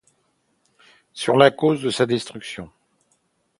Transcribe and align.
sur 1.13 1.37
la 1.37 1.51
cause 1.51 1.83
de 1.83 1.91
sa 1.91 2.07
destruction. 2.07 2.71